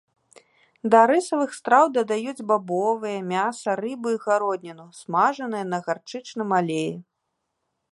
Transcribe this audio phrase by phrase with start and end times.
[0.93, 6.93] Да рысавых страў дадаюць бабовыя, мяса, рыбу і гародніну, смажаныя на гарчычным алеі.